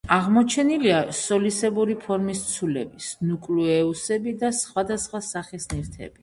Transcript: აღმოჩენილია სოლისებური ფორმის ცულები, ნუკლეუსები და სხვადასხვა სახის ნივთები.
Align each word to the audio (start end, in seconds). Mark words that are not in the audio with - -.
აღმოჩენილია 0.13 1.01
სოლისებური 1.17 1.95
ფორმის 2.05 2.41
ცულები, 2.53 3.11
ნუკლეუსები 3.33 4.35
და 4.45 4.53
სხვადასხვა 4.63 5.23
სახის 5.29 5.71
ნივთები. 5.77 6.19